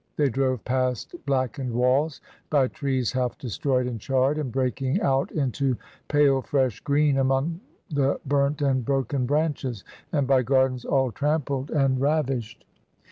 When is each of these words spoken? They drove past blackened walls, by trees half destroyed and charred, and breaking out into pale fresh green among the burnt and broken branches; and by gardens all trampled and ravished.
They 0.15 0.29
drove 0.29 0.65
past 0.65 1.13
blackened 1.27 1.71
walls, 1.71 2.21
by 2.49 2.69
trees 2.69 3.11
half 3.11 3.37
destroyed 3.37 3.85
and 3.85 4.01
charred, 4.01 4.39
and 4.39 4.51
breaking 4.51 4.99
out 4.99 5.31
into 5.31 5.77
pale 6.07 6.41
fresh 6.41 6.79
green 6.79 7.19
among 7.19 7.59
the 7.87 8.19
burnt 8.25 8.63
and 8.63 8.83
broken 8.83 9.27
branches; 9.27 9.83
and 10.11 10.25
by 10.25 10.41
gardens 10.41 10.85
all 10.85 11.11
trampled 11.11 11.69
and 11.69 12.01
ravished. 12.01 12.65